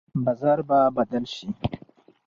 بازار 0.25 0.59
به 0.67 0.77
بدل 0.97 1.23
شي. 1.33 1.47